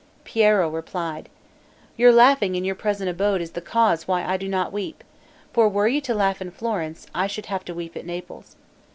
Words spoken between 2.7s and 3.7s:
present abode is the